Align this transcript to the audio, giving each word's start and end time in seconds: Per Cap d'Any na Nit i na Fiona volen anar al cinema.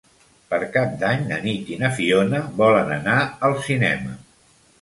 Per 0.53 0.59
Cap 0.77 0.95
d'Any 1.03 1.27
na 1.33 1.37
Nit 1.43 1.69
i 1.75 1.77
na 1.83 1.91
Fiona 1.99 2.41
volen 2.63 2.91
anar 2.99 3.19
al 3.51 3.57
cinema. 3.69 4.19